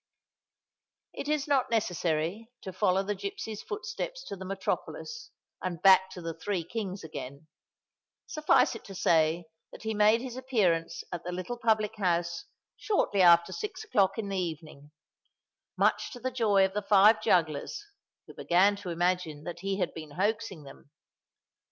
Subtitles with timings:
[1.13, 5.29] It is not necessary to follow the gipsy's footsteps to the metropolis,
[5.61, 7.45] and back to the Three Kings again:
[8.25, 12.45] suffice it to say that he made his appearance at the little public house
[12.75, 17.85] shortly after six o'clock in the evening—much to the joy of the five jugglers,
[18.25, 20.89] who began to imagine that he had been hoaxing them.